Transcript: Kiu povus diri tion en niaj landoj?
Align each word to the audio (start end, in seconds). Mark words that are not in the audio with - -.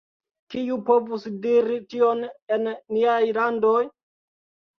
Kiu 0.53 0.77
povus 0.87 1.27
diri 1.43 1.77
tion 1.91 2.25
en 2.57 2.67
niaj 2.97 3.19
landoj? 3.41 3.79